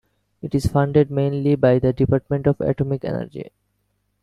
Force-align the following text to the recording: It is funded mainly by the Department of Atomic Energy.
It 0.41 0.55
is 0.55 0.65
funded 0.65 1.11
mainly 1.11 1.53
by 1.53 1.77
the 1.77 1.93
Department 1.93 2.47
of 2.47 2.59
Atomic 2.59 3.05
Energy. 3.05 3.51